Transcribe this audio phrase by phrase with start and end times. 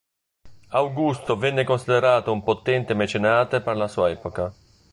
[0.69, 4.51] Augusto venne considerato un potente mecenate per la sua epoca.